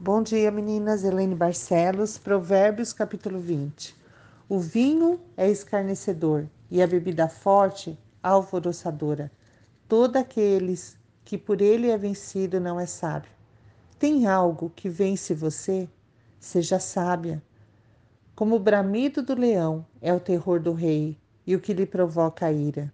[0.00, 1.04] Bom dia, meninas.
[1.04, 3.94] Helene Barcelos, Provérbios, capítulo 20.
[4.48, 9.30] O vinho é escarnecedor e a bebida forte, alvoroçadora.
[9.88, 13.30] Todo aqueles que por ele é vencido não é sábio.
[13.96, 15.88] Tem algo que vence você?
[16.40, 17.40] Seja sábia.
[18.34, 21.16] Como o bramido do leão é o terror do rei
[21.46, 22.92] e o que lhe provoca a ira.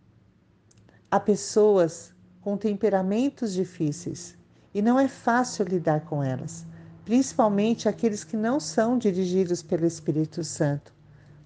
[1.10, 2.12] Há pessoas
[2.42, 4.36] com temperamentos difíceis
[4.72, 6.68] e não é fácil lidar com elas
[7.10, 10.94] principalmente aqueles que não são dirigidos pelo Espírito Santo.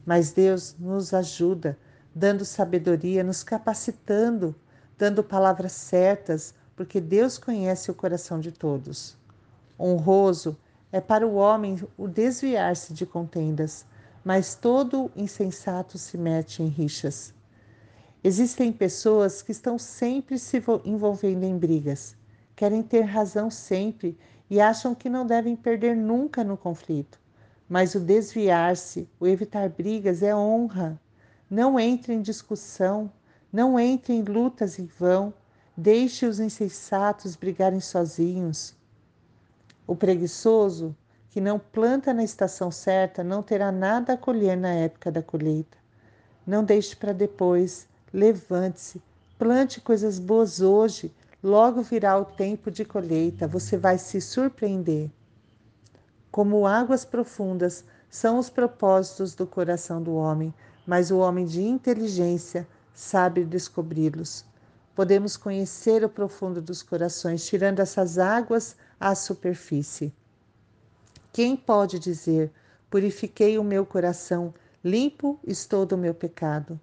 [0.05, 1.79] Mas Deus nos ajuda,
[2.15, 4.55] dando sabedoria, nos capacitando,
[4.99, 9.17] dando palavras certas, porque Deus conhece o coração de todos.
[9.81, 10.55] Honroso
[10.93, 13.87] é para o homem o desviar-se de contendas,
[14.23, 17.33] mas todo insensato se mete em rixas.
[18.23, 22.15] Existem pessoas que estão sempre se envolvendo em brigas,
[22.55, 24.19] querem ter razão sempre
[24.55, 27.19] e acham que não devem perder nunca no conflito.
[27.69, 30.97] Mas o desviar-se, o evitar brigas é honra.
[31.51, 33.11] Não entre em discussão,
[33.53, 35.35] não entre em lutas em vão,
[35.77, 38.77] deixe os insensatos brigarem sozinhos.
[39.89, 40.95] O preguiçoso,
[41.31, 45.77] que não planta na estação certa, não terá nada a colher na época da colheita.
[46.47, 49.03] Não deixe para depois, levante-se,
[49.37, 51.13] plante coisas boas hoje,
[51.45, 55.11] Logo virá o tempo de colheita, você vai se surpreender.
[56.31, 60.55] Como águas profundas são os propósitos do coração do homem,
[60.87, 64.43] mas o homem de inteligência sabe descobri-los.
[64.95, 70.15] Podemos conhecer o profundo dos corações, tirando essas águas à superfície.
[71.31, 72.51] Quem pode dizer:
[72.89, 76.81] Purifiquei o meu coração, limpo estou do meu pecado?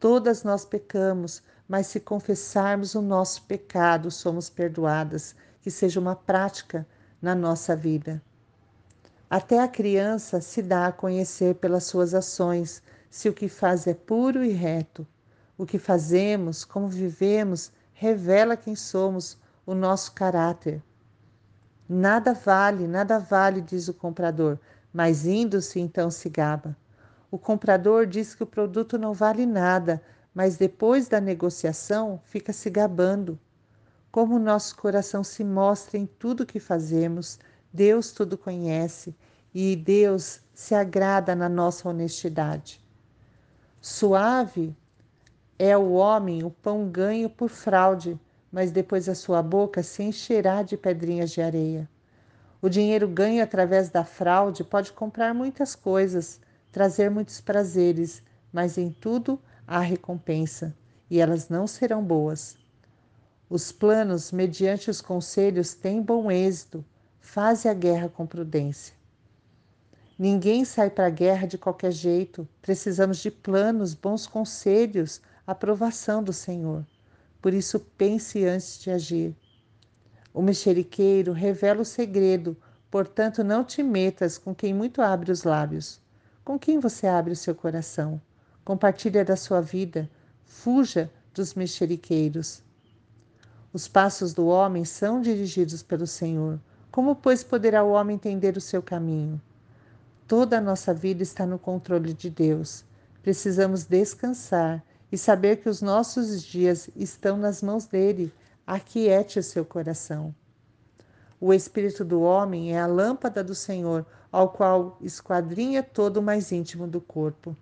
[0.00, 6.86] Todas nós pecamos, mas se confessarmos o nosso pecado, somos perdoadas, que seja uma prática
[7.20, 8.22] na nossa vida.
[9.28, 13.94] Até a criança se dá a conhecer pelas suas ações, se o que faz é
[13.94, 15.06] puro e reto.
[15.58, 20.80] O que fazemos, como vivemos, revela quem somos, o nosso caráter.
[21.88, 24.58] Nada vale, nada vale, diz o comprador,
[24.92, 26.76] mas indo-se então se gaba.
[27.30, 30.00] O comprador diz que o produto não vale nada,
[30.36, 33.40] mas depois da negociação fica se gabando.
[34.12, 37.38] Como nosso coração se mostra em tudo que fazemos,
[37.72, 39.16] Deus tudo conhece
[39.54, 42.78] e Deus se agrada na nossa honestidade.
[43.80, 44.76] Suave
[45.58, 48.20] é o homem o pão ganho por fraude,
[48.52, 51.88] mas depois a sua boca se encherá de pedrinhas de areia.
[52.60, 56.38] O dinheiro ganho através da fraude pode comprar muitas coisas,
[56.70, 58.22] trazer muitos prazeres,
[58.52, 60.74] mas em tudo há recompensa,
[61.10, 62.56] e elas não serão boas.
[63.48, 66.84] Os planos, mediante os conselhos, têm bom êxito.
[67.20, 68.94] Faze a guerra com prudência.
[70.18, 72.48] Ninguém sai para a guerra de qualquer jeito.
[72.62, 76.84] Precisamos de planos, bons conselhos, aprovação do Senhor.
[77.40, 79.36] Por isso, pense antes de agir.
[80.34, 82.56] O mexeriqueiro revela o segredo,
[82.90, 86.00] portanto, não te metas com quem muito abre os lábios.
[86.44, 88.20] Com quem você abre o seu coração?
[88.66, 90.10] Compartilha da sua vida,
[90.44, 92.64] fuja dos mexeriqueiros.
[93.72, 96.58] Os passos do homem são dirigidos pelo Senhor.
[96.90, 99.40] Como, pois, poderá o homem entender o seu caminho?
[100.26, 102.84] Toda a nossa vida está no controle de Deus.
[103.22, 108.34] Precisamos descansar e saber que os nossos dias estão nas mãos dele.
[108.66, 110.34] Aquiete o seu coração.
[111.40, 116.50] O espírito do homem é a lâmpada do Senhor, ao qual esquadrinha todo o mais
[116.50, 117.56] íntimo do corpo.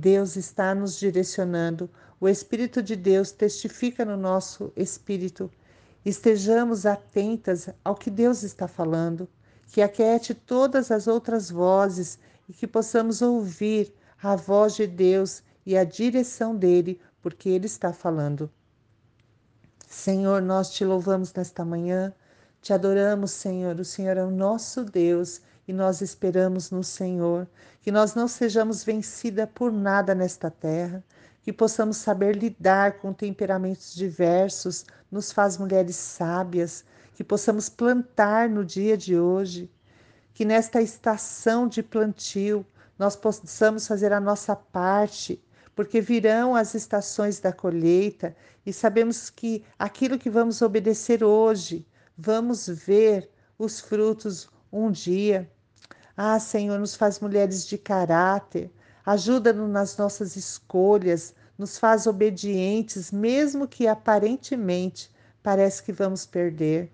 [0.00, 5.50] Deus está nos direcionando, o Espírito de Deus testifica no nosso espírito.
[6.02, 9.28] Estejamos atentas ao que Deus está falando,
[9.68, 12.18] que aquiete todas as outras vozes
[12.48, 17.92] e que possamos ouvir a voz de Deus e a direção dele, porque ele está
[17.92, 18.50] falando.
[19.86, 22.14] Senhor, nós te louvamos nesta manhã,
[22.62, 23.78] te adoramos, Senhor.
[23.78, 27.48] O Senhor é o nosso Deus e nós esperamos no Senhor,
[27.82, 31.04] que nós não sejamos vencida por nada nesta terra,
[31.42, 36.84] que possamos saber lidar com temperamentos diversos, nos faz mulheres sábias,
[37.14, 39.70] que possamos plantar no dia de hoje,
[40.34, 42.64] que nesta estação de plantio
[42.98, 45.42] nós possamos fazer a nossa parte,
[45.74, 51.86] porque virão as estações da colheita e sabemos que aquilo que vamos obedecer hoje,
[52.16, 55.50] vamos ver os frutos um dia.
[56.16, 58.70] Ah, Senhor, nos faz mulheres de caráter,
[59.04, 65.10] ajuda-nos nas nossas escolhas, nos faz obedientes, mesmo que aparentemente
[65.42, 66.92] parece que vamos perder.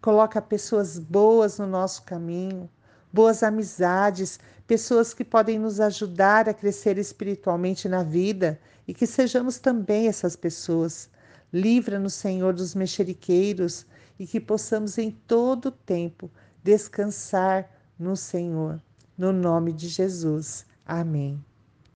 [0.00, 2.68] Coloca pessoas boas no nosso caminho,
[3.12, 9.58] boas amizades, pessoas que podem nos ajudar a crescer espiritualmente na vida e que sejamos
[9.58, 11.08] também essas pessoas.
[11.52, 13.86] Livra-nos, Senhor, dos mexeriqueiros
[14.18, 16.30] e que possamos em todo tempo
[16.64, 18.82] descansar no Senhor.
[19.16, 20.66] No nome de Jesus.
[20.84, 21.44] Amém.